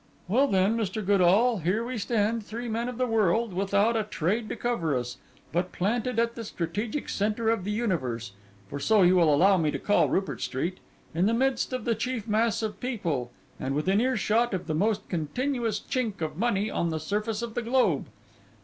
'Well 0.27 0.47
then, 0.47 0.75
Mr. 0.75 1.05
Godall, 1.05 1.59
here 1.59 1.85
we 1.85 1.99
stand, 1.99 2.43
three 2.43 2.67
men 2.67 2.89
of 2.89 2.97
the 2.97 3.05
world, 3.05 3.53
without 3.53 3.95
a 3.95 4.01
trade 4.03 4.49
to 4.49 4.55
cover 4.55 4.97
us, 4.97 5.17
but 5.51 5.71
planted 5.71 6.17
at 6.17 6.33
the 6.33 6.43
strategic 6.43 7.07
centre 7.07 7.51
of 7.51 7.63
the 7.65 7.71
universe 7.71 8.31
(for 8.67 8.79
so 8.79 9.03
you 9.03 9.15
will 9.15 9.31
allow 9.31 9.57
me 9.57 9.69
to 9.69 9.77
call 9.77 10.09
Rupert 10.09 10.41
Street), 10.41 10.79
in 11.13 11.27
the 11.27 11.35
midst 11.35 11.71
of 11.71 11.85
the 11.85 11.93
chief 11.93 12.27
mass 12.27 12.63
of 12.63 12.79
people, 12.79 13.29
and 13.59 13.75
within 13.75 14.01
ear 14.01 14.17
shot 14.17 14.55
of 14.55 14.65
the 14.65 14.73
most 14.73 15.07
continuous 15.07 15.79
chink 15.79 16.19
of 16.19 16.35
money 16.35 16.67
on 16.67 16.89
the 16.89 16.99
surface 16.99 17.43
of 17.43 17.53
the 17.53 17.61
globe. 17.61 18.07